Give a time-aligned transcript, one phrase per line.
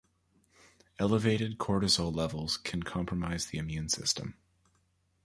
[0.97, 4.33] Elevated cortisol levels can compromise the immune system.